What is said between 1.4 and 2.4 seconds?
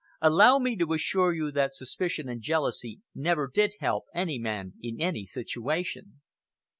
that suspicion